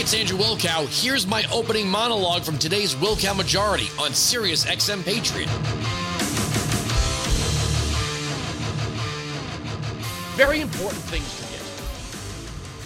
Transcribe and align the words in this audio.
it's 0.00 0.14
Andrew 0.14 0.38
Wilkow. 0.38 0.86
Here's 1.02 1.26
my 1.26 1.44
opening 1.52 1.86
monologue 1.86 2.42
from 2.42 2.56
today's 2.56 2.94
Wilkow 2.94 3.36
Majority 3.36 3.88
on 3.98 4.14
Sirius 4.14 4.64
XM 4.64 5.04
Patriot. 5.04 5.46
Very 10.38 10.62
important 10.62 11.02
things 11.02 11.36
to 11.36 11.42
get. 11.42 11.60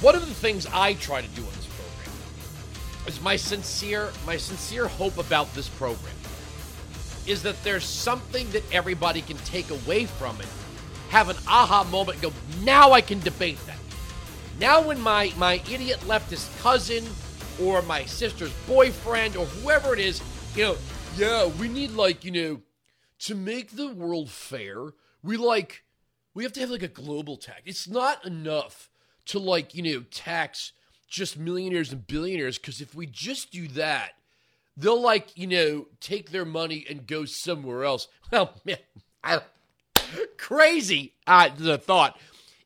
One 0.02 0.16
of 0.16 0.26
the 0.26 0.34
things 0.34 0.66
I 0.72 0.94
try 0.94 1.20
to 1.20 1.28
do 1.28 1.42
in 1.42 1.46
this 1.46 1.68
program 1.68 2.16
is 3.06 3.20
my 3.20 3.36
sincere, 3.36 4.10
my 4.26 4.36
sincere 4.36 4.88
hope 4.88 5.16
about 5.16 5.54
this 5.54 5.68
program 5.68 6.16
is 7.28 7.44
that 7.44 7.62
there's 7.62 7.84
something 7.84 8.50
that 8.50 8.64
everybody 8.72 9.20
can 9.22 9.36
take 9.38 9.70
away 9.70 10.06
from 10.06 10.40
it, 10.40 10.48
have 11.10 11.28
an 11.28 11.36
aha 11.46 11.84
moment, 11.92 12.20
go, 12.20 12.32
now 12.64 12.90
I 12.90 13.00
can 13.00 13.20
debate 13.20 13.64
that. 13.66 13.73
Now, 14.60 14.80
when 14.82 15.00
my, 15.00 15.32
my 15.36 15.54
idiot 15.70 16.00
leftist 16.06 16.56
cousin 16.60 17.04
or 17.60 17.82
my 17.82 18.04
sister's 18.04 18.52
boyfriend 18.66 19.36
or 19.36 19.46
whoever 19.46 19.92
it 19.92 19.98
is, 19.98 20.22
you 20.54 20.62
know, 20.62 20.76
yeah, 21.16 21.46
we 21.46 21.68
need 21.68 21.90
like, 21.90 22.24
you 22.24 22.30
know, 22.30 22.60
to 23.20 23.34
make 23.34 23.72
the 23.72 23.88
world 23.88 24.30
fair, 24.30 24.92
we 25.22 25.36
like, 25.36 25.82
we 26.34 26.44
have 26.44 26.52
to 26.52 26.60
have 26.60 26.70
like 26.70 26.82
a 26.82 26.88
global 26.88 27.36
tax. 27.36 27.62
It's 27.64 27.88
not 27.88 28.24
enough 28.24 28.90
to 29.26 29.38
like, 29.38 29.74
you 29.74 29.82
know, 29.82 30.04
tax 30.10 30.72
just 31.08 31.36
millionaires 31.38 31.92
and 31.92 32.06
billionaires 32.06 32.58
because 32.58 32.80
if 32.80 32.94
we 32.94 33.06
just 33.06 33.50
do 33.50 33.66
that, 33.68 34.12
they'll 34.76 35.00
like, 35.00 35.36
you 35.36 35.46
know, 35.46 35.86
take 36.00 36.30
their 36.30 36.44
money 36.44 36.84
and 36.88 37.06
go 37.06 37.24
somewhere 37.24 37.84
else. 37.84 38.08
Well, 38.32 38.54
man, 38.64 38.78
I, 39.22 39.42
crazy 40.36 41.14
uh, 41.26 41.50
the 41.56 41.78
thought 41.78 42.18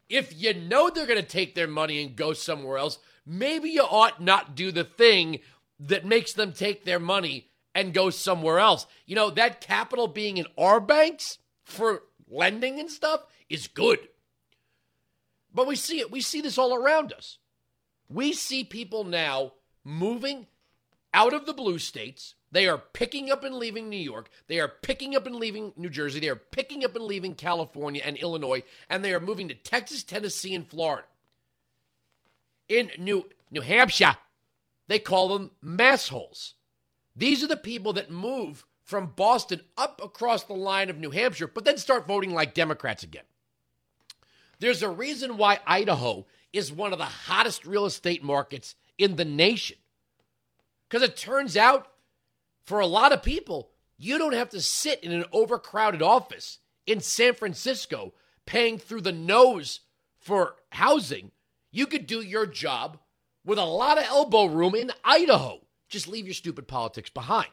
if 0.08 0.40
you 0.40 0.54
know 0.54 0.90
they're 0.90 1.06
going 1.06 1.20
to 1.20 1.26
take 1.26 1.54
their 1.54 1.68
money 1.68 2.02
and 2.02 2.16
go 2.16 2.32
somewhere 2.32 2.78
else, 2.78 2.98
maybe 3.26 3.70
you 3.70 3.82
ought 3.82 4.22
not 4.22 4.54
do 4.54 4.72
the 4.72 4.84
thing 4.84 5.40
that 5.80 6.04
makes 6.04 6.32
them 6.32 6.52
take 6.52 6.84
their 6.84 6.98
money 6.98 7.48
and 7.74 7.94
go 7.94 8.10
somewhere 8.10 8.58
else. 8.58 8.86
You 9.06 9.14
know, 9.14 9.30
that 9.30 9.60
capital 9.60 10.08
being 10.08 10.36
in 10.36 10.46
our 10.56 10.80
banks 10.80 11.38
for 11.64 12.02
lending 12.28 12.80
and 12.80 12.90
stuff 12.90 13.24
is 13.48 13.68
good. 13.68 14.00
But 15.54 15.66
we 15.66 15.76
see 15.76 16.00
it. 16.00 16.10
We 16.10 16.20
see 16.20 16.40
this 16.40 16.58
all 16.58 16.74
around 16.74 17.12
us. 17.12 17.38
We 18.08 18.32
see 18.32 18.64
people 18.64 19.04
now 19.04 19.52
moving 19.84 20.46
out 21.14 21.32
of 21.32 21.46
the 21.46 21.54
blue 21.54 21.78
states 21.78 22.34
they 22.50 22.66
are 22.66 22.78
picking 22.78 23.30
up 23.30 23.44
and 23.44 23.54
leaving 23.54 23.88
New 23.88 23.96
York. 23.98 24.30
They 24.46 24.58
are 24.60 24.68
picking 24.68 25.14
up 25.14 25.26
and 25.26 25.36
leaving 25.36 25.72
New 25.76 25.90
Jersey. 25.90 26.20
They 26.20 26.30
are 26.30 26.36
picking 26.36 26.84
up 26.84 26.96
and 26.96 27.04
leaving 27.04 27.34
California 27.34 28.02
and 28.04 28.16
Illinois. 28.16 28.62
And 28.88 29.04
they 29.04 29.12
are 29.12 29.20
moving 29.20 29.48
to 29.48 29.54
Texas, 29.54 30.02
Tennessee, 30.02 30.54
and 30.54 30.66
Florida. 30.66 31.06
In 32.68 32.90
New, 32.98 33.26
New 33.50 33.60
Hampshire, 33.60 34.16
they 34.88 34.98
call 34.98 35.28
them 35.28 35.50
massholes. 35.64 36.54
These 37.14 37.42
are 37.42 37.48
the 37.48 37.56
people 37.56 37.92
that 37.94 38.10
move 38.10 38.64
from 38.82 39.12
Boston 39.14 39.60
up 39.76 40.00
across 40.02 40.44
the 40.44 40.54
line 40.54 40.88
of 40.88 40.98
New 40.98 41.10
Hampshire, 41.10 41.48
but 41.48 41.64
then 41.64 41.76
start 41.76 42.06
voting 42.06 42.32
like 42.32 42.54
Democrats 42.54 43.02
again. 43.02 43.24
There's 44.60 44.82
a 44.82 44.88
reason 44.88 45.36
why 45.36 45.60
Idaho 45.66 46.26
is 46.52 46.72
one 46.72 46.92
of 46.92 46.98
the 46.98 47.04
hottest 47.04 47.66
real 47.66 47.84
estate 47.84 48.22
markets 48.22 48.74
in 48.96 49.16
the 49.16 49.24
nation. 49.24 49.76
Because 50.88 51.02
it 51.02 51.16
turns 51.16 51.56
out 51.56 51.88
for 52.68 52.80
a 52.80 52.86
lot 52.86 53.12
of 53.12 53.22
people, 53.22 53.70
you 53.96 54.18
don't 54.18 54.34
have 54.34 54.50
to 54.50 54.60
sit 54.60 55.02
in 55.02 55.10
an 55.10 55.24
overcrowded 55.32 56.02
office 56.02 56.58
in 56.86 57.00
San 57.00 57.32
Francisco 57.32 58.12
paying 58.44 58.76
through 58.76 59.00
the 59.00 59.10
nose 59.10 59.80
for 60.18 60.56
housing. 60.72 61.30
You 61.70 61.86
could 61.86 62.06
do 62.06 62.20
your 62.20 62.44
job 62.44 62.98
with 63.42 63.58
a 63.58 63.64
lot 63.64 63.96
of 63.96 64.04
elbow 64.04 64.44
room 64.44 64.74
in 64.74 64.92
Idaho. 65.02 65.62
Just 65.88 66.08
leave 66.08 66.26
your 66.26 66.34
stupid 66.34 66.68
politics 66.68 67.08
behind. 67.08 67.48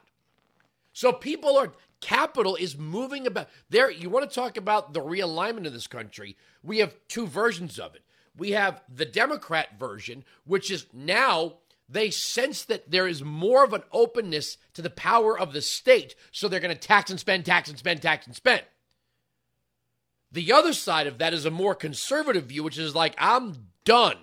So 0.91 1.13
people 1.13 1.57
are 1.57 1.71
capital 2.01 2.57
is 2.57 2.77
moving 2.77 3.25
about 3.25 3.47
there 3.69 3.89
you 3.89 4.09
want 4.09 4.29
to 4.29 4.35
talk 4.35 4.57
about 4.57 4.91
the 4.91 5.01
realignment 5.01 5.65
of 5.65 5.71
this 5.71 5.87
country. 5.87 6.35
We 6.61 6.79
have 6.79 6.93
two 7.07 7.25
versions 7.25 7.79
of 7.79 7.95
it. 7.95 8.03
We 8.35 8.51
have 8.51 8.81
the 8.93 9.05
Democrat 9.05 9.79
version 9.79 10.25
which 10.43 10.69
is 10.69 10.87
now 10.91 11.59
they 11.87 12.09
sense 12.09 12.65
that 12.65 12.89
there 12.89 13.07
is 13.07 13.23
more 13.23 13.63
of 13.63 13.73
an 13.73 13.83
openness 13.91 14.57
to 14.73 14.81
the 14.81 14.89
power 14.89 15.37
of 15.37 15.53
the 15.53 15.61
state, 15.61 16.15
so 16.31 16.47
they're 16.47 16.59
going 16.59 16.73
to 16.73 16.79
tax 16.79 17.11
and 17.11 17.19
spend, 17.19 17.45
tax 17.45 17.69
and 17.69 17.77
spend, 17.77 18.01
tax 18.01 18.25
and 18.25 18.35
spend. 18.35 18.63
The 20.31 20.51
other 20.51 20.73
side 20.73 21.07
of 21.07 21.19
that 21.19 21.33
is 21.33 21.45
a 21.45 21.51
more 21.51 21.75
conservative 21.75 22.45
view, 22.45 22.63
which 22.63 22.77
is 22.77 22.95
like, 22.95 23.15
I'm 23.17 23.67
done 23.85 24.17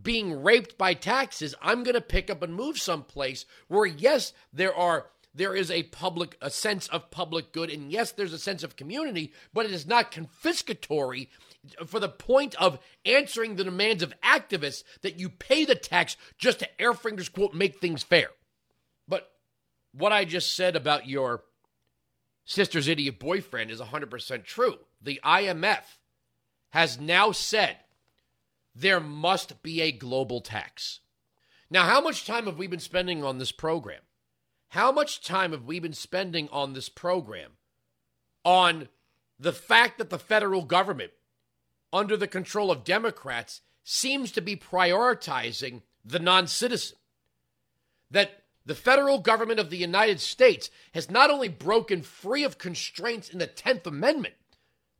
being 0.00 0.42
raped 0.42 0.78
by 0.78 0.94
taxes. 0.94 1.54
I'm 1.60 1.82
going 1.82 1.94
to 1.94 2.00
pick 2.00 2.30
up 2.30 2.42
and 2.42 2.54
move 2.54 2.78
someplace 2.78 3.44
where, 3.66 3.86
yes, 3.86 4.32
there 4.52 4.74
are 4.74 5.06
there 5.34 5.54
is 5.54 5.70
a 5.70 5.82
public 5.84 6.36
a 6.40 6.50
sense 6.50 6.88
of 6.88 7.10
public 7.10 7.52
good 7.52 7.70
and 7.70 7.92
yes 7.92 8.10
there's 8.10 8.32
a 8.32 8.38
sense 8.38 8.62
of 8.62 8.76
community 8.76 9.32
but 9.52 9.66
it 9.66 9.70
is 9.70 9.86
not 9.86 10.10
confiscatory 10.10 11.28
for 11.86 12.00
the 12.00 12.08
point 12.08 12.54
of 12.56 12.78
answering 13.04 13.56
the 13.56 13.64
demands 13.64 14.02
of 14.02 14.14
activists 14.20 14.84
that 15.02 15.18
you 15.18 15.28
pay 15.28 15.64
the 15.64 15.74
tax 15.74 16.16
just 16.36 16.60
to 16.60 16.80
air 16.80 16.94
fingers 16.94 17.28
quote 17.28 17.54
make 17.54 17.78
things 17.78 18.02
fair. 18.02 18.28
But 19.06 19.30
what 19.92 20.12
I 20.12 20.24
just 20.24 20.54
said 20.54 20.76
about 20.76 21.08
your 21.08 21.42
sister's 22.44 22.88
idiot 22.88 23.18
boyfriend 23.18 23.70
is 23.70 23.80
100% 23.80 24.44
true. 24.44 24.78
The 25.02 25.20
IMF 25.24 25.98
has 26.70 26.98
now 26.98 27.32
said 27.32 27.76
there 28.74 29.00
must 29.00 29.62
be 29.62 29.80
a 29.80 29.92
global 29.92 30.40
tax. 30.40 31.00
Now, 31.70 31.84
how 31.84 32.00
much 32.00 32.24
time 32.24 32.46
have 32.46 32.56
we 32.56 32.66
been 32.66 32.78
spending 32.78 33.24
on 33.24 33.38
this 33.38 33.52
program? 33.52 34.00
How 34.68 34.92
much 34.92 35.22
time 35.22 35.52
have 35.52 35.64
we 35.64 35.80
been 35.80 35.92
spending 35.92 36.48
on 36.50 36.72
this 36.72 36.88
program 36.88 37.52
on 38.44 38.88
the 39.38 39.52
fact 39.52 39.98
that 39.98 40.10
the 40.10 40.18
federal 40.18 40.62
government 40.62 41.12
under 41.92 42.16
the 42.16 42.28
control 42.28 42.70
of 42.70 42.84
Democrats 42.84 43.60
seems 43.84 44.32
to 44.32 44.40
be 44.40 44.56
prioritizing 44.56 45.82
the 46.04 46.18
non 46.18 46.46
citizen. 46.46 46.96
That 48.10 48.44
the 48.64 48.74
federal 48.74 49.18
government 49.18 49.60
of 49.60 49.70
the 49.70 49.76
United 49.76 50.20
States 50.20 50.70
has 50.92 51.10
not 51.10 51.30
only 51.30 51.48
broken 51.48 52.02
free 52.02 52.44
of 52.44 52.58
constraints 52.58 53.30
in 53.30 53.38
the 53.38 53.46
10th 53.46 53.86
Amendment, 53.86 54.34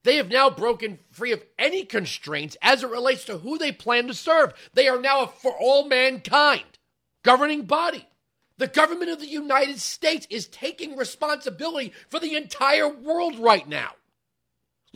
they 0.05 0.17
have 0.17 0.31
now 0.31 0.49
broken 0.49 0.99
free 1.11 1.33
of 1.33 1.45
any 1.59 1.85
constraints 1.85 2.57
as 2.63 2.83
it 2.83 2.91
relates 2.91 3.25
to 3.27 3.39
who 3.39 3.59
they 3.59 3.73
plan 3.73 4.07
to 4.07 4.15
serve. 4.15 4.55
They 4.73 4.89
are 4.89 5.01
now 5.01 5.25
a 5.25 5.27
for 5.27 5.53
all 5.53 5.87
mankind 5.87 6.79
governing 7.23 7.67
body. 7.67 8.09
The 8.57 8.69
government 8.69 9.11
of 9.11 9.21
the 9.21 9.27
United 9.27 9.81
States 9.81 10.27
is 10.31 10.47
taking 10.47 10.97
responsibility 10.97 11.93
for 12.09 12.19
the 12.19 12.35
entire 12.37 12.89
world 12.89 13.39
right 13.39 13.69
now. 13.69 13.93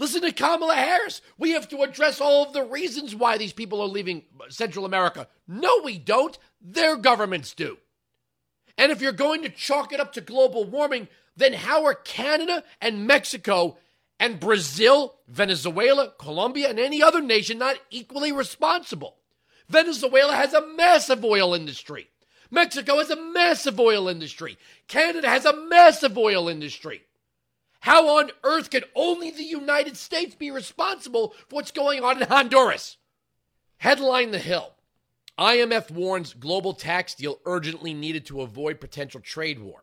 Listen 0.03 0.23
to 0.23 0.33
Kamala 0.33 0.75
Harris. 0.75 1.23
We 1.39 1.53
have 1.53 1.69
to 1.69 1.83
address 1.83 2.21
all 2.21 2.45
of 2.45 2.53
the 2.53 2.65
reasons 2.65 3.15
why 3.15 3.39
these 3.39 3.53
people 3.53 3.81
are 3.81 3.87
leaving 3.87 4.25
Central 4.49 4.85
America. 4.85 5.29
No, 5.47 5.81
we 5.85 5.97
don't. 5.97 6.37
Their 6.61 6.97
governments 6.97 7.55
do. 7.55 7.79
And 8.77 8.91
if 8.91 9.01
you're 9.01 9.13
going 9.13 9.43
to 9.43 9.49
chalk 9.49 9.93
it 9.93 10.01
up 10.01 10.13
to 10.15 10.21
global 10.21 10.65
warming, 10.65 11.07
then 11.37 11.53
how 11.53 11.85
are 11.85 11.95
Canada 11.95 12.65
and 12.81 13.07
Mexico 13.07 13.77
and 14.19 14.41
Brazil, 14.41 15.15
Venezuela, 15.29 16.13
Colombia, 16.19 16.71
and 16.71 16.81
any 16.81 17.01
other 17.01 17.21
nation 17.21 17.59
not 17.59 17.77
equally 17.89 18.33
responsible? 18.33 19.19
Venezuela 19.69 20.35
has 20.35 20.53
a 20.53 20.67
massive 20.75 21.25
oil 21.25 21.55
industry. 21.55 22.09
Mexico 22.51 22.99
has 22.99 23.11
a 23.11 23.23
massive 23.23 23.79
oil 23.79 24.09
industry. 24.09 24.59
Canada 24.89 25.29
has 25.29 25.45
a 25.45 25.57
massive 25.69 26.19
oil 26.19 26.49
industry. 26.49 27.03
How 27.83 28.19
on 28.19 28.31
earth 28.45 28.71
can 28.71 28.85
only 28.95 29.33
the 29.33 29.43
United 29.43 29.97
States 29.97 30.37
be 30.37 30.53
responsible 30.53 31.35
for 31.49 31.57
what's 31.57 31.73
going 31.73 32.05
on 32.05 32.23
in 32.23 32.29
Honduras? 32.29 32.97
Headline 33.79 34.31
The 34.31 34.39
Hill 34.39 34.75
IMF 35.37 35.91
warns 35.91 36.33
global 36.33 36.75
tax 36.75 37.13
deal 37.17 37.41
urgently 37.45 37.93
needed 37.93 38.25
to 38.27 38.43
avoid 38.43 38.81
potential 38.81 39.19
trade 39.19 39.59
war. 39.59 39.83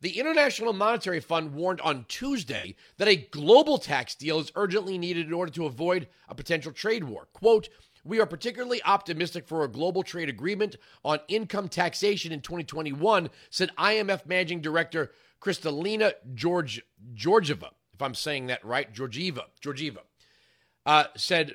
The 0.00 0.20
International 0.20 0.72
Monetary 0.72 1.18
Fund 1.18 1.54
warned 1.54 1.80
on 1.80 2.04
Tuesday 2.06 2.76
that 2.98 3.08
a 3.08 3.16
global 3.16 3.78
tax 3.78 4.14
deal 4.14 4.38
is 4.38 4.52
urgently 4.54 4.96
needed 4.96 5.26
in 5.26 5.32
order 5.32 5.50
to 5.54 5.66
avoid 5.66 6.06
a 6.28 6.36
potential 6.36 6.70
trade 6.70 7.02
war. 7.02 7.26
Quote, 7.32 7.68
we 8.04 8.20
are 8.20 8.26
particularly 8.26 8.80
optimistic 8.84 9.48
for 9.48 9.64
a 9.64 9.68
global 9.68 10.04
trade 10.04 10.28
agreement 10.28 10.76
on 11.04 11.18
income 11.26 11.68
taxation 11.68 12.30
in 12.30 12.42
2021, 12.42 13.28
said 13.50 13.72
IMF 13.76 14.24
Managing 14.24 14.60
Director 14.60 15.10
Kristalina 15.44 16.14
George, 16.34 16.82
Georgieva, 17.14 17.70
if 17.92 18.00
I'm 18.00 18.14
saying 18.14 18.46
that 18.46 18.64
right, 18.64 18.92
Georgieva, 18.92 19.44
Georgieva, 19.60 19.98
uh, 20.86 21.04
said, 21.16 21.54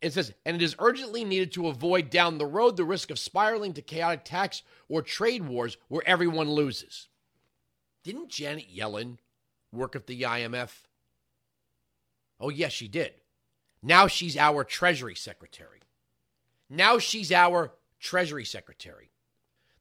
it 0.00 0.12
says, 0.12 0.32
and 0.46 0.54
it 0.54 0.62
is 0.62 0.76
urgently 0.78 1.24
needed 1.24 1.52
to 1.52 1.66
avoid 1.66 2.08
down 2.08 2.38
the 2.38 2.46
road 2.46 2.76
the 2.76 2.84
risk 2.84 3.10
of 3.10 3.18
spiraling 3.18 3.74
to 3.74 3.82
chaotic 3.82 4.24
tax 4.24 4.62
or 4.88 5.02
trade 5.02 5.46
wars 5.46 5.76
where 5.88 6.02
everyone 6.06 6.50
loses. 6.50 7.08
Didn't 8.04 8.30
Janet 8.30 8.74
Yellen 8.74 9.18
work 9.72 9.96
at 9.96 10.06
the 10.06 10.22
IMF? 10.22 10.70
Oh, 12.38 12.48
yes, 12.48 12.72
she 12.72 12.88
did. 12.88 13.12
Now 13.82 14.06
she's 14.06 14.36
our 14.36 14.62
Treasury 14.62 15.14
Secretary. 15.14 15.80
Now 16.70 16.98
she's 16.98 17.32
our 17.32 17.72
Treasury 17.98 18.44
Secretary. 18.44 19.10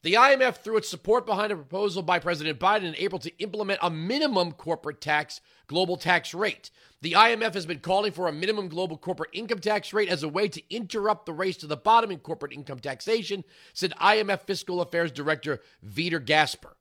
The 0.02 0.14
IMF 0.14 0.58
threw 0.58 0.78
its 0.78 0.88
support 0.88 1.26
behind 1.26 1.52
a 1.52 1.58
proposal 1.58 2.02
by 2.02 2.20
President 2.20 2.58
Biden 2.58 2.84
in 2.84 2.96
April 2.96 3.20
to 3.20 3.38
implement 3.40 3.80
a 3.82 3.90
minimum 3.90 4.54
corporate 4.54 5.02
tax 5.02 5.42
global 5.68 5.98
tax 5.98 6.34
rate. 6.34 6.72
The 7.02 7.14
IMF 7.14 7.54
has 7.54 7.66
been 7.66 7.80
calling 7.80 8.14
for 8.14 8.28
a 8.28 8.32
minimum 8.32 8.70
global 8.70 8.98
corporate 8.98 9.32
income 9.34 9.60
tax 9.60 9.92
rate 9.92 10.08
as 10.08 10.24
a 10.24 10.30
way 10.30 10.48
to 10.48 10.62
interrupt 10.74 11.26
the 11.26 11.34
race 11.34 11.58
to 11.58 11.68
the 11.68 11.76
bottom 11.76 12.12
in 12.12 12.20
corporate 12.20 12.54
income 12.54 12.80
taxation, 12.80 13.44
said 13.74 13.94
IMF 14.00 14.42
Fiscal 14.44 14.80
Affairs 14.80 15.12
Director 15.12 15.60
Vitor 15.86 16.24
Gaspar. 16.24 16.78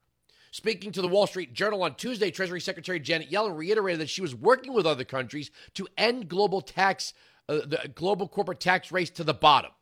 Speaking 0.53 0.93
to 0.93 1.03
the 1.03 1.09
Wall 1.09 1.27
Street 1.27 1.53
Journal 1.53 1.83
on 1.83 1.97
Tuesday, 1.97 2.31
Treasury 2.31 2.61
Secretary 2.61 3.01
Janet 3.01 3.31
Yellen 3.31 3.57
reiterated 3.57 4.01
that 4.01 4.11
she 4.11 4.23
was 4.23 4.35
working 4.35 4.73
with 4.73 4.87
other 4.87 5.05
countries 5.05 5.51
to 5.75 5.89
end 5.99 6.29
global 6.29 6.61
tax, 6.61 7.13
uh, 7.49 7.59
the 7.67 7.91
global 7.95 8.29
corporate 8.29 8.61
tax 8.61 8.93
race 8.93 9.11
to 9.11 9.25
the 9.25 9.35
bottom. 9.35 9.73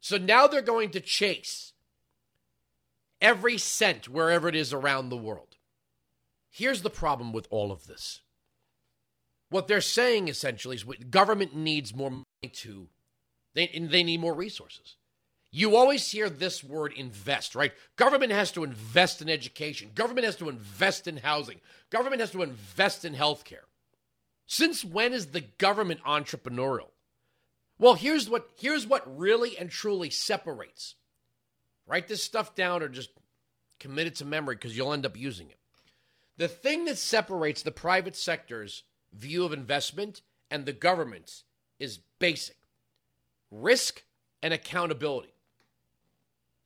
So 0.00 0.18
now 0.18 0.46
they're 0.46 0.62
going 0.62 0.90
to 0.90 1.00
chase 1.00 1.71
every 3.22 3.56
cent 3.56 4.08
wherever 4.08 4.48
it 4.48 4.54
is 4.54 4.72
around 4.72 5.08
the 5.08 5.16
world. 5.16 5.56
Here's 6.50 6.82
the 6.82 6.90
problem 6.90 7.32
with 7.32 7.46
all 7.50 7.72
of 7.72 7.86
this. 7.86 8.20
What 9.48 9.68
they're 9.68 9.80
saying 9.80 10.28
essentially 10.28 10.76
is 10.76 10.84
government 10.84 11.54
needs 11.54 11.94
more 11.94 12.10
money 12.10 12.52
to, 12.52 12.88
they, 13.54 13.68
they 13.68 14.02
need 14.02 14.20
more 14.20 14.34
resources. 14.34 14.96
You 15.50 15.76
always 15.76 16.10
hear 16.10 16.30
this 16.30 16.64
word 16.64 16.94
invest, 16.94 17.54
right? 17.54 17.72
Government 17.96 18.32
has 18.32 18.50
to 18.52 18.64
invest 18.64 19.20
in 19.20 19.28
education. 19.28 19.90
Government 19.94 20.24
has 20.24 20.36
to 20.36 20.48
invest 20.48 21.06
in 21.06 21.18
housing. 21.18 21.60
Government 21.90 22.20
has 22.20 22.30
to 22.30 22.42
invest 22.42 23.04
in 23.04 23.14
healthcare. 23.14 23.66
Since 24.46 24.82
when 24.84 25.12
is 25.12 25.26
the 25.26 25.42
government 25.42 26.02
entrepreneurial? 26.04 26.88
Well, 27.78 27.94
here's 27.94 28.30
what 28.30 28.48
here's 28.58 28.86
what 28.86 29.18
really 29.18 29.58
and 29.58 29.70
truly 29.70 30.08
separates 30.08 30.94
Write 31.92 32.08
this 32.08 32.22
stuff 32.22 32.54
down 32.54 32.82
or 32.82 32.88
just 32.88 33.10
commit 33.78 34.06
it 34.06 34.14
to 34.14 34.24
memory 34.24 34.54
because 34.54 34.74
you'll 34.74 34.94
end 34.94 35.04
up 35.04 35.14
using 35.14 35.50
it. 35.50 35.58
The 36.38 36.48
thing 36.48 36.86
that 36.86 36.96
separates 36.96 37.62
the 37.62 37.70
private 37.70 38.16
sector's 38.16 38.84
view 39.12 39.44
of 39.44 39.52
investment 39.52 40.22
and 40.50 40.64
the 40.64 40.72
government's 40.72 41.44
is 41.78 41.98
basic 42.18 42.56
risk 43.50 44.04
and 44.42 44.54
accountability. 44.54 45.34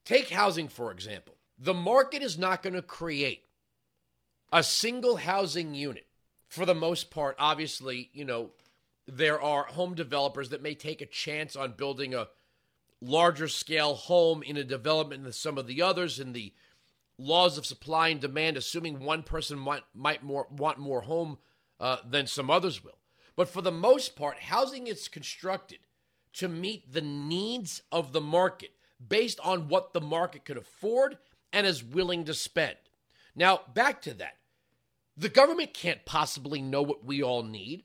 Take 0.05 0.31
housing, 0.31 0.69
for 0.69 0.93
example. 0.93 1.34
The 1.58 1.75
market 1.75 2.23
is 2.23 2.38
not 2.38 2.62
going 2.62 2.75
to 2.75 2.82
create 2.82 3.46
a 4.52 4.62
single 4.62 5.17
housing 5.17 5.75
unit 5.75 6.06
for 6.46 6.64
the 6.64 6.73
most 6.73 7.11
part. 7.11 7.34
Obviously, 7.40 8.11
you 8.12 8.25
know, 8.25 8.50
there 9.08 9.43
are 9.43 9.64
home 9.64 9.96
developers 9.96 10.50
that 10.50 10.62
may 10.62 10.76
take 10.76 11.02
a 11.02 11.06
chance 11.06 11.56
on 11.56 11.73
building 11.73 12.14
a 12.14 12.28
larger 13.00 13.48
scale 13.48 13.94
home 13.94 14.43
in 14.43 14.56
a 14.56 14.64
development 14.64 15.22
than 15.22 15.32
some 15.32 15.58
of 15.58 15.66
the 15.66 15.82
others 15.82 16.19
and 16.19 16.34
the 16.34 16.52
laws 17.19 17.56
of 17.56 17.66
supply 17.66 18.08
and 18.08 18.20
demand, 18.20 18.56
assuming 18.56 19.00
one 19.00 19.22
person 19.22 19.58
might, 19.58 19.82
might 19.94 20.22
more, 20.22 20.46
want 20.50 20.78
more 20.78 21.02
home 21.02 21.38
uh, 21.81 21.98
than 22.08 22.26
some 22.26 22.50
others 22.50 22.82
will. 22.82 22.98
But 23.37 23.48
for 23.48 23.62
the 23.62 23.72
most 23.72 24.16
part, 24.16 24.38
housing 24.38 24.87
is 24.87 25.08
constructed 25.08 25.78
to 26.34 26.48
meet 26.48 26.93
the 26.93 27.02
needs 27.02 27.82
of 27.90 28.12
the 28.12 28.20
market 28.20 28.70
based 29.06 29.40
on 29.40 29.69
what 29.69 29.92
the 29.92 30.00
market 30.00 30.44
could 30.44 30.56
afford 30.56 31.19
and 31.52 31.66
is 31.66 31.84
willing 31.84 32.25
to 32.25 32.34
spend. 32.34 32.76
Now, 33.34 33.60
back 33.75 34.02
to 34.02 34.14
that. 34.14 34.37
The 35.16 35.28
government 35.28 35.72
can't 35.75 36.04
possibly 36.04 36.60
know 36.60 36.82
what 36.82 37.04
we 37.04 37.22
all 37.22 37.42
need. 37.42 37.84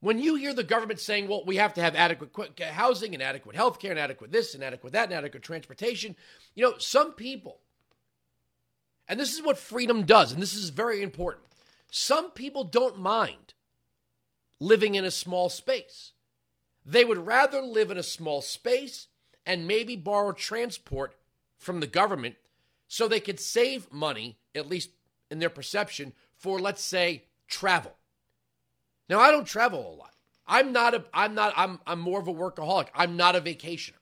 When 0.00 0.18
you 0.18 0.34
hear 0.34 0.54
the 0.54 0.64
government 0.64 0.98
saying, 0.98 1.28
well, 1.28 1.44
we 1.44 1.56
have 1.56 1.74
to 1.74 1.82
have 1.82 1.94
adequate 1.94 2.60
uh, 2.60 2.64
housing 2.72 3.12
and 3.12 3.22
adequate 3.22 3.54
health 3.54 3.78
care 3.78 3.90
and 3.90 4.00
adequate 4.00 4.32
this 4.32 4.54
and 4.54 4.64
adequate 4.64 4.94
that 4.94 5.04
and 5.04 5.12
adequate 5.12 5.42
transportation, 5.42 6.16
you 6.54 6.64
know, 6.64 6.74
some 6.78 7.12
people, 7.12 7.58
and 9.06 9.20
this 9.20 9.34
is 9.34 9.42
what 9.42 9.58
freedom 9.58 10.04
does, 10.04 10.32
and 10.32 10.40
this 10.42 10.54
is 10.54 10.70
very 10.70 11.02
important, 11.02 11.44
some 11.90 12.30
people 12.30 12.64
don't 12.64 12.98
mind 12.98 13.54
living 14.58 14.94
in 14.94 15.04
a 15.04 15.10
small 15.10 15.48
space. 15.48 16.12
They 16.86 17.04
would 17.04 17.26
rather 17.26 17.60
live 17.60 17.90
in 17.90 17.98
a 17.98 18.02
small 18.02 18.40
space 18.40 19.08
and 19.44 19.66
maybe 19.66 19.96
borrow 19.96 20.32
transport 20.32 21.14
from 21.58 21.80
the 21.80 21.86
government 21.86 22.36
so 22.88 23.06
they 23.06 23.20
could 23.20 23.38
save 23.38 23.92
money, 23.92 24.38
at 24.54 24.68
least 24.68 24.90
in 25.30 25.40
their 25.40 25.50
perception, 25.50 26.14
for, 26.36 26.58
let's 26.58 26.82
say, 26.82 27.24
travel. 27.48 27.92
Now 29.10 29.18
I 29.18 29.32
don't 29.32 29.44
travel 29.44 29.80
a 29.80 29.96
lot. 29.96 30.14
I'm 30.46 30.72
not 30.72 30.94
a 30.94 31.04
I'm 31.12 31.34
not 31.34 31.52
I'm 31.56 31.80
I'm 31.84 31.98
more 31.98 32.20
of 32.20 32.28
a 32.28 32.32
workaholic. 32.32 32.86
I'm 32.94 33.16
not 33.16 33.34
a 33.34 33.40
vacationer. 33.40 33.98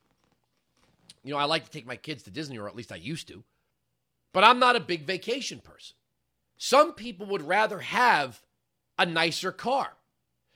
You 1.25 1.33
know, 1.33 1.39
I 1.39 1.45
like 1.45 1.65
to 1.65 1.71
take 1.71 1.87
my 1.87 1.97
kids 1.97 2.23
to 2.25 2.31
Disney 2.31 2.59
or 2.59 2.69
at 2.69 2.77
least 2.77 2.93
I 2.93 2.97
used 2.97 3.27
to. 3.29 3.43
But 4.35 4.45
I'm 4.45 4.59
not 4.59 4.77
a 4.77 4.81
big 4.81 5.07
vacation 5.07 5.61
person. 5.61 5.97
Some 6.59 6.93
people 6.93 7.27
would 7.27 7.41
rather 7.41 7.79
have 7.79 8.43
a 8.99 9.07
nicer 9.07 9.51
car. 9.51 9.95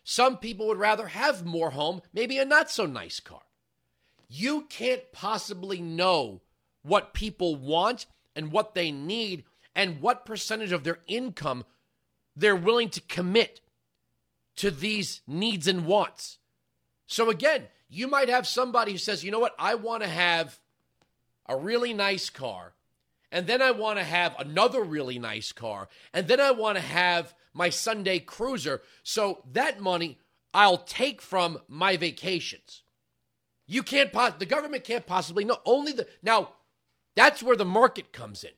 Some 0.05 0.37
people 0.37 0.67
would 0.67 0.79
rather 0.79 1.07
have 1.07 1.47
more 1.47 1.71
home, 1.71 2.03
maybe 2.13 2.39
a 2.39 2.45
not 2.45 2.71
so 2.71 2.85
nice 2.85 3.21
car. 3.21 3.43
You 4.29 4.67
can't 4.69 5.13
possibly 5.13 5.81
know 5.81 6.43
what 6.83 7.15
people 7.15 7.57
want 7.57 8.05
and 8.37 8.53
what 8.53 8.75
they 8.75 8.91
need 8.91 9.45
and 9.75 10.03
what 10.03 10.27
percentage 10.27 10.73
of 10.73 10.85
their 10.85 10.99
income 11.07 11.65
they're 12.37 12.57
willing 12.57 12.91
to 12.91 13.01
commit 13.03 13.61
to 14.57 14.71
these 14.71 15.23
needs 15.27 15.67
and 15.67 15.87
wants. 15.87 16.39
So 17.07 17.31
again, 17.31 17.65
you 17.89 18.09
might 18.09 18.29
have 18.29 18.47
somebody 18.47 18.93
who 18.93 18.99
says, 18.99 19.23
you 19.23 19.31
know 19.31 19.39
what, 19.39 19.55
I 19.59 19.75
want 19.75 20.03
to 20.03 20.09
have 20.09 20.59
a 21.47 21.57
really 21.57 21.93
nice 21.93 22.31
car, 22.31 22.75
and 23.31 23.47
then 23.47 23.61
I 23.61 23.71
want 23.71 23.99
to 23.99 24.05
have 24.05 24.35
another 24.39 24.83
really 24.83 25.19
nice 25.19 25.53
car, 25.53 25.89
and 26.13 26.29
then 26.29 26.41
I 26.41 26.53
want 26.53 26.77
to 26.77 26.83
have 26.83 27.35
my 27.53 27.69
Sunday 27.69 28.19
cruiser. 28.19 28.83
So 29.03 29.43
that 29.53 29.81
money 29.81 30.19
I'll 30.55 30.79
take 30.79 31.21
from 31.21 31.61
my 31.69 31.97
vacations. 31.97 32.83
You 33.67 33.83
can't, 33.83 34.13
the 34.39 34.47
government 34.47 34.85
can't 34.85 35.07
possibly 35.07 35.45
know. 35.45 35.59
Only 35.65 35.93
the, 35.93 36.07
now, 36.23 36.51
that's 37.15 37.43
where 37.43 37.57
the 37.57 37.65
market 37.65 38.13
comes 38.13 38.45
in. 38.45 38.51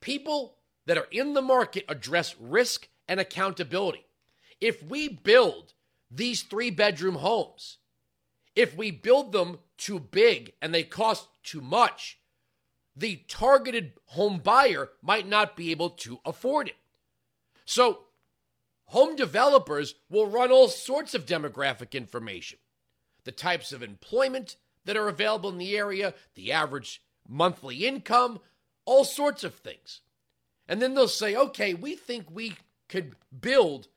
People 0.00 0.56
that 0.86 0.98
are 0.98 1.08
in 1.10 1.34
the 1.34 1.42
market 1.42 1.84
address 1.88 2.34
risk 2.40 2.88
and 3.06 3.20
accountability. 3.20 4.06
If 4.60 4.82
we 4.82 5.08
build 5.08 5.72
these 6.10 6.42
three 6.42 6.70
bedroom 6.70 7.16
homes, 7.16 7.78
if 8.54 8.76
we 8.76 8.90
build 8.90 9.32
them 9.32 9.58
too 9.78 9.98
big 9.98 10.52
and 10.60 10.74
they 10.74 10.82
cost 10.82 11.28
too 11.42 11.60
much, 11.60 12.18
the 12.96 13.22
targeted 13.28 13.92
home 14.06 14.38
buyer 14.38 14.90
might 15.00 15.26
not 15.26 15.56
be 15.56 15.70
able 15.70 15.90
to 15.90 16.20
afford 16.24 16.68
it. 16.68 16.76
So, 17.64 18.00
home 18.86 19.16
developers 19.16 19.94
will 20.10 20.26
run 20.26 20.50
all 20.50 20.68
sorts 20.68 21.14
of 21.14 21.26
demographic 21.26 21.92
information 21.92 22.58
the 23.24 23.32
types 23.32 23.70
of 23.70 23.82
employment 23.82 24.56
that 24.86 24.96
are 24.96 25.08
available 25.08 25.50
in 25.50 25.58
the 25.58 25.76
area, 25.76 26.14
the 26.34 26.50
average 26.50 27.02
monthly 27.28 27.86
income, 27.86 28.40
all 28.86 29.04
sorts 29.04 29.44
of 29.44 29.54
things. 29.54 30.00
And 30.66 30.80
then 30.80 30.94
they'll 30.94 31.06
say, 31.06 31.36
okay, 31.36 31.74
we 31.74 31.96
think 31.96 32.30
we 32.30 32.56
could 32.88 33.14
build 33.40 33.88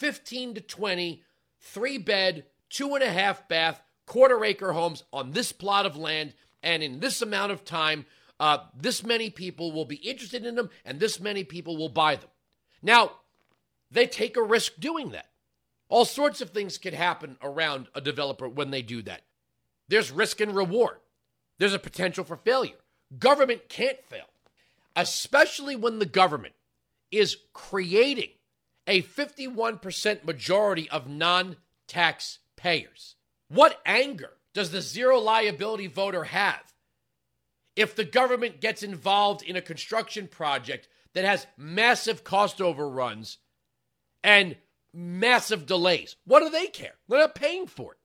15 0.00 0.54
to 0.54 0.60
20 0.62 1.22
three 1.60 1.98
bed, 1.98 2.46
two 2.68 2.94
and 2.94 3.04
a 3.04 3.10
half 3.10 3.46
bath, 3.48 3.82
quarter 4.06 4.44
acre 4.44 4.72
homes 4.72 5.04
on 5.12 5.32
this 5.32 5.52
plot 5.52 5.86
of 5.86 5.96
land. 5.96 6.34
And 6.62 6.82
in 6.82 7.00
this 7.00 7.22
amount 7.22 7.52
of 7.52 7.64
time, 7.64 8.06
uh, 8.38 8.58
this 8.74 9.04
many 9.04 9.30
people 9.30 9.72
will 9.72 9.84
be 9.84 9.96
interested 9.96 10.44
in 10.44 10.54
them 10.54 10.70
and 10.84 10.98
this 10.98 11.20
many 11.20 11.44
people 11.44 11.76
will 11.76 11.88
buy 11.88 12.16
them. 12.16 12.30
Now, 12.82 13.12
they 13.90 14.06
take 14.06 14.36
a 14.36 14.42
risk 14.42 14.74
doing 14.78 15.10
that. 15.10 15.26
All 15.88 16.04
sorts 16.04 16.40
of 16.40 16.50
things 16.50 16.78
could 16.78 16.94
happen 16.94 17.36
around 17.42 17.88
a 17.94 18.00
developer 18.00 18.48
when 18.48 18.70
they 18.70 18.82
do 18.82 19.02
that. 19.02 19.22
There's 19.88 20.10
risk 20.10 20.40
and 20.40 20.54
reward, 20.54 20.96
there's 21.58 21.74
a 21.74 21.78
potential 21.78 22.24
for 22.24 22.36
failure. 22.36 22.76
Government 23.18 23.68
can't 23.68 24.02
fail, 24.04 24.28
especially 24.94 25.74
when 25.74 25.98
the 25.98 26.06
government 26.06 26.54
is 27.10 27.36
creating 27.52 28.30
a 28.90 29.02
51% 29.02 30.24
majority 30.24 30.90
of 30.90 31.08
non 31.08 31.56
tax 31.86 32.40
payers. 32.56 33.14
What 33.48 33.80
anger 33.86 34.32
does 34.52 34.72
the 34.72 34.82
zero 34.82 35.18
liability 35.18 35.86
voter 35.86 36.24
have 36.24 36.74
if 37.76 37.94
the 37.94 38.04
government 38.04 38.60
gets 38.60 38.82
involved 38.82 39.42
in 39.42 39.54
a 39.54 39.62
construction 39.62 40.26
project 40.26 40.88
that 41.14 41.24
has 41.24 41.46
massive 41.56 42.24
cost 42.24 42.60
overruns 42.60 43.38
and 44.24 44.56
massive 44.92 45.66
delays? 45.66 46.16
What 46.24 46.40
do 46.40 46.50
they 46.50 46.66
care? 46.66 46.94
They're 47.08 47.20
not 47.20 47.36
paying 47.36 47.68
for 47.68 47.92
it. 47.92 47.98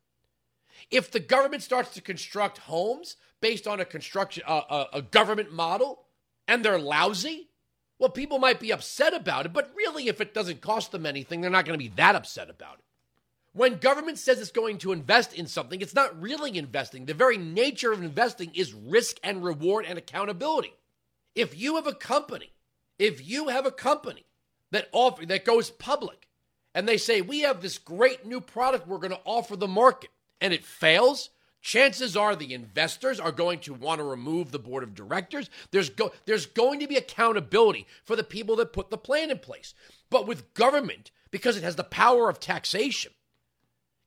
If 0.92 1.12
the 1.12 1.20
government 1.20 1.64
starts 1.64 1.96
to 1.96 2.02
construct 2.02 2.60
homes 2.60 3.18
based 3.42 3.68
on 3.68 3.80
a 3.80 3.86
construction 3.86 4.44
uh, 4.48 4.62
a, 4.70 4.98
a 4.98 5.02
government 5.02 5.52
model 5.52 6.06
and 6.48 6.64
they're 6.64 6.78
lousy, 6.78 7.50
well, 8.00 8.10
people 8.10 8.40
might 8.40 8.60
be 8.60 8.72
upset 8.72 9.14
about 9.14 9.46
it, 9.46 9.54
but 9.54 9.72
really, 9.76 10.08
if 10.08 10.20
it 10.20 10.34
doesn't 10.34 10.62
cost 10.62 10.92
them 10.92 11.06
anything, 11.06 11.42
they're 11.42 11.50
not 11.50 11.66
going 11.66 11.80
to 11.80 11.84
be 11.84 11.94
that 11.96 12.16
upset 12.16 12.50
about 12.50 12.76
it. 12.80 12.86
When 13.54 13.78
government 13.78 14.18
says 14.18 14.42
it's 14.42 14.52
going 14.52 14.80
to 14.80 14.92
invest 14.92 15.34
in 15.34 15.48
something, 15.48 15.80
it's 15.80 15.96
not 15.96 16.22
really 16.22 16.58
investing. 16.58 17.06
The 17.06 17.14
very 17.14 17.38
nature 17.38 17.94
of 17.94 18.04
investing 18.04 18.52
is 18.54 18.74
risk 18.74 19.18
and 19.24 19.42
reward 19.42 19.86
and 19.88 19.98
accountability. 19.98 20.74
If 21.36 21.58
you 21.58 21.76
have 21.76 21.88
a 21.88 21.94
company, 21.94 22.52
if 23.00 23.26
you 23.26 23.48
have 23.48 23.66
a 23.66 23.72
company 23.72 24.26
that 24.72 24.90
offer 24.92 25.26
that 25.26 25.46
goes 25.46 25.70
public 25.70 26.28
and 26.74 26.86
they 26.86 26.98
say 26.98 27.22
we 27.22 27.42
have 27.42 27.62
this 27.62 27.78
great 27.78 28.26
new 28.26 28.42
product 28.42 28.88
we're 28.88 28.98
going 28.98 29.12
to 29.12 29.22
offer 29.24 29.56
the 29.56 29.70
market 29.70 30.10
and 30.42 30.54
it 30.54 30.66
fails, 30.66 31.30
chances 31.66 32.16
are 32.16 32.36
the 32.36 32.54
investors 32.54 33.20
are 33.20 33.32
going 33.32 33.58
to 33.58 33.74
want 33.74 33.98
to 33.98 34.04
remove 34.04 34.52
the 34.52 34.60
board 34.60 34.84
of 34.84 34.94
directors. 34.94 35.50
There's 35.72 35.90
go, 35.90 36.12
there's 36.26 36.46
going 36.46 36.80
to 36.80 36.88
be 36.88 36.96
accountability 36.96 37.88
for 38.04 38.16
the 38.16 38.24
people 38.24 38.56
that 38.58 38.72
put 38.72 38.92
the 38.92 39.00
plan 39.00 39.32
in 39.32 39.40
place. 39.40 39.74
But 40.12 40.28
with 40.28 40.54
government, 40.54 41.10
because 41.32 41.58
it 41.58 41.64
has 41.64 41.76
the 41.76 41.84
power 41.84 42.30
of 42.30 42.40
taxation, 42.40 43.14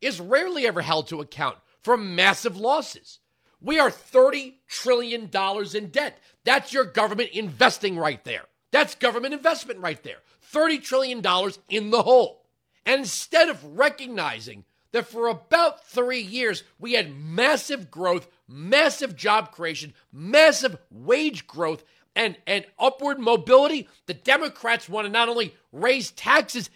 is 0.01 0.21
rarely 0.21 0.69
ever 0.69 0.83
held 0.83 1.09
to 1.09 1.21
account 1.21 1.59
for 1.83 1.97
massive 1.97 2.57
losses. 2.57 3.19
We 3.61 3.81
are 3.81 3.91
$30 3.91 4.55
trillion 4.69 5.29
in 5.75 5.89
debt. 5.89 6.21
That's 6.45 6.73
your 6.73 6.85
government 6.85 7.31
investing 7.31 7.99
right 7.99 8.23
there. 8.23 8.45
That's 8.71 8.95
government 8.95 9.35
investment 9.35 9.81
right 9.81 10.01
there. 10.05 10.19
$30 10.55 10.81
trillion 10.81 11.25
in 11.69 11.91
the 11.91 12.03
hole. 12.05 12.47
And 12.87 13.01
instead 13.01 13.49
of 13.49 13.77
recognizing 13.77 14.65
that 14.93 15.07
for 15.07 15.29
about 15.29 15.87
three 15.87 16.21
years 16.21 16.65
we 16.79 16.95
had 16.95 17.15
massive 17.15 17.91
growth, 17.91 18.29
massive 18.47 19.17
job 19.17 19.53
creation, 19.53 19.95
massive 20.13 20.79
wage 20.91 21.47
growth, 21.47 21.85
and, 22.17 22.37
and 22.47 22.65
upward 22.79 23.19
mobility, 23.21 23.89
the 24.07 24.15
Democrats 24.15 24.89
want 24.89 25.07
to 25.07 25.13
not 25.13 25.29
only 25.29 25.55
raise 25.73 26.11
taxes 26.11 26.69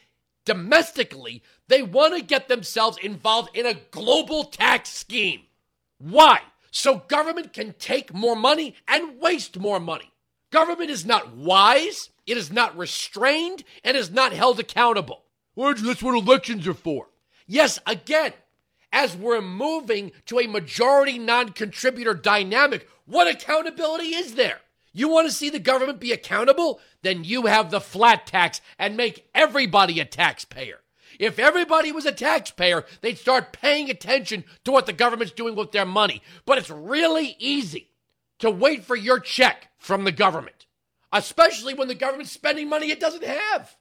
domestically, 0.45 1.43
they 1.69 1.83
want 1.83 2.15
to 2.15 2.23
get 2.23 2.49
themselves 2.49 2.99
involved 2.99 3.57
in 3.57 3.67
a 3.67 3.81
global 3.91 4.45
tax 4.45 4.91
scheme. 4.91 5.43
Why? 5.99 6.41
So 6.71 6.97
government 7.09 7.53
can 7.53 7.75
take 7.79 8.15
more 8.15 8.37
money 8.37 8.75
and 8.89 9.21
waste 9.21 9.59
more 9.59 9.81
money. 9.81 10.13
Government 10.51 10.91
is 10.91 11.07
not 11.07 11.35
wise, 11.35 12.11
it 12.27 12.37
is 12.37 12.53
not 12.53 12.77
restrained, 12.77 13.65
and 13.83 13.97
is 13.97 14.11
not 14.11 14.33
held 14.33 14.61
accountable. 14.61 15.25
That's 15.57 16.03
what 16.03 16.15
elections 16.15 16.67
are 16.69 16.75
for. 16.75 17.09
Yes, 17.53 17.79
again, 17.87 18.33
as 18.95 19.15
we're 19.15 19.43
moving 19.43 20.13
to 20.25 20.41
a 20.41 20.47
majority 20.47 21.19
non 21.19 21.51
contributor 21.51 22.15
dynamic, 22.15 22.89
what 23.05 23.29
accountability 23.29 24.15
is 24.15 24.37
there? 24.37 24.61
You 24.95 25.09
want 25.09 25.29
to 25.29 25.35
see 25.35 25.51
the 25.51 25.59
government 25.59 26.01
be 26.01 26.13
accountable? 26.13 26.81
Then 27.03 27.25
you 27.25 27.45
have 27.45 27.71
the 27.71 27.79
flat 27.79 28.27
tax 28.27 28.63
and 28.79 28.97
make 28.97 29.29
everybody 29.35 30.01
a 30.01 30.07
taxpayer. 30.07 30.79
If 31.19 31.39
everybody 31.39 31.93
was 31.93 32.07
a 32.07 32.13
taxpayer, 32.13 32.87
they'd 33.03 33.19
start 33.19 33.53
paying 33.53 33.91
attention 33.91 34.45
to 34.65 34.73
what 34.73 34.87
the 34.87 34.95
government's 34.95 35.35
doing 35.35 35.55
with 35.55 35.73
their 35.73 35.85
money. 35.85 36.23
But 36.47 36.57
it's 36.57 36.71
really 36.71 37.37
easy 37.39 37.91
to 38.39 38.51
wait 38.51 38.83
for 38.83 38.97
your 38.97 39.21
check 39.21 39.69
from 39.77 40.05
the 40.05 40.13
government, 40.13 40.65
especially 41.13 41.75
when 41.75 41.89
the 41.89 41.95
government's 41.95 42.33
spending 42.33 42.71
money 42.71 42.91
it 42.91 42.99
doesn't 42.99 43.25
have. 43.25 43.77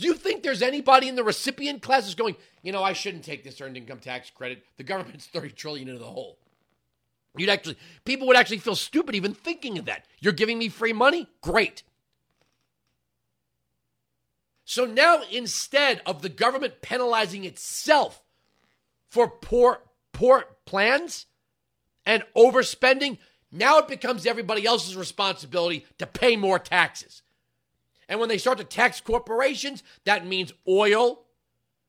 Do 0.00 0.06
you 0.06 0.14
think 0.14 0.42
there's 0.42 0.62
anybody 0.62 1.08
in 1.08 1.14
the 1.14 1.22
recipient 1.22 1.82
class 1.82 2.04
who's 2.04 2.14
going, 2.14 2.36
you 2.62 2.72
know, 2.72 2.82
I 2.82 2.94
shouldn't 2.94 3.24
take 3.24 3.44
this 3.44 3.60
earned 3.60 3.76
income 3.76 3.98
tax 3.98 4.30
credit. 4.30 4.64
The 4.78 4.82
government's 4.82 5.26
30 5.32 5.50
trillion 5.50 5.88
into 5.88 6.00
the 6.00 6.06
hole. 6.06 6.38
You'd 7.36 7.50
actually 7.50 7.76
people 8.04 8.26
would 8.26 8.36
actually 8.36 8.58
feel 8.58 8.74
stupid 8.74 9.14
even 9.14 9.34
thinking 9.34 9.78
of 9.78 9.84
that. 9.84 10.06
You're 10.18 10.32
giving 10.32 10.58
me 10.58 10.68
free 10.68 10.92
money? 10.92 11.28
Great. 11.42 11.84
So 14.64 14.84
now 14.84 15.22
instead 15.30 16.00
of 16.06 16.22
the 16.22 16.28
government 16.28 16.82
penalizing 16.82 17.44
itself 17.44 18.22
for 19.08 19.28
poor 19.28 19.82
poor 20.12 20.46
plans 20.64 21.26
and 22.04 22.24
overspending, 22.36 23.18
now 23.52 23.78
it 23.78 23.86
becomes 23.86 24.26
everybody 24.26 24.66
else's 24.66 24.96
responsibility 24.96 25.86
to 25.98 26.06
pay 26.06 26.36
more 26.36 26.58
taxes. 26.58 27.22
And 28.10 28.18
when 28.18 28.28
they 28.28 28.38
start 28.38 28.58
to 28.58 28.64
tax 28.64 29.00
corporations, 29.00 29.84
that 30.04 30.26
means 30.26 30.52
oil, 30.68 31.20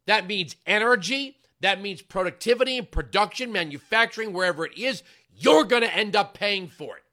that 0.06 0.28
means 0.28 0.56
energy, 0.68 1.36
that 1.62 1.82
means 1.82 2.04
productivity 2.04 2.78
and 2.78 2.90
production, 2.90 3.52
manufacturing, 3.52 4.32
wherever 4.32 4.64
it 4.64 4.78
is, 4.78 5.02
you're 5.36 5.64
going 5.64 5.82
to 5.82 5.94
end 5.94 6.16
up 6.16 6.36
paying 6.36 6.68
for 6.68 6.96
it. 6.98 7.04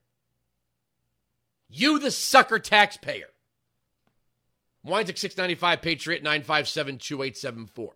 You, 1.71 1.99
the 1.99 2.11
sucker 2.11 2.59
taxpayer. 2.59 3.29
Wines 4.85 5.09
at 5.09 5.19
695 5.19 5.81
Patriot 5.81 6.23
957 6.23 6.99
2874. 6.99 7.95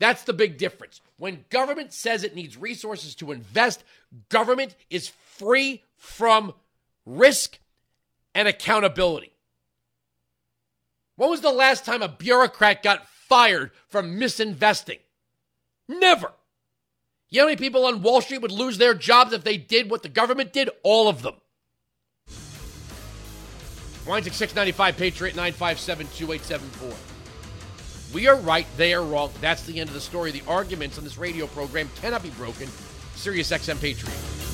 That's 0.00 0.24
the 0.24 0.32
big 0.34 0.58
difference. 0.58 1.00
When 1.16 1.46
government 1.48 1.94
says 1.94 2.24
it 2.24 2.34
needs 2.34 2.58
resources 2.58 3.14
to 3.16 3.32
invest, 3.32 3.84
government 4.28 4.76
is 4.90 5.08
free 5.08 5.82
from 5.96 6.52
risk 7.06 7.58
and 8.34 8.48
accountability. 8.48 9.32
When 11.16 11.30
was 11.30 11.40
the 11.40 11.52
last 11.52 11.84
time 11.84 12.02
a 12.02 12.08
bureaucrat 12.08 12.82
got 12.82 13.06
fired 13.06 13.70
from 13.88 14.18
misinvesting? 14.18 14.98
Never. 15.88 16.32
You 17.30 17.40
know 17.40 17.44
how 17.44 17.48
many 17.48 17.56
people 17.56 17.86
on 17.86 18.02
Wall 18.02 18.20
Street 18.20 18.42
would 18.42 18.52
lose 18.52 18.78
their 18.78 18.94
jobs 18.94 19.32
if 19.32 19.44
they 19.44 19.56
did 19.56 19.90
what 19.90 20.02
the 20.02 20.08
government 20.08 20.52
did? 20.52 20.70
All 20.82 21.08
of 21.08 21.22
them. 21.22 21.34
Wines 24.06 24.26
at 24.26 24.34
695 24.34 24.96
Patriot 24.96 25.34
957 25.34 26.06
2874. 26.06 27.14
We 28.14 28.28
are 28.28 28.36
right, 28.36 28.66
they 28.76 28.94
are 28.94 29.02
wrong. 29.02 29.32
That's 29.40 29.64
the 29.64 29.80
end 29.80 29.88
of 29.88 29.94
the 29.94 30.00
story. 30.00 30.30
The 30.30 30.42
arguments 30.46 30.98
on 30.98 31.04
this 31.04 31.18
radio 31.18 31.46
program 31.48 31.88
cannot 32.00 32.22
be 32.22 32.30
broken. 32.30 32.68
Sirius 33.16 33.50
XM 33.50 33.80
Patriot. 33.80 34.53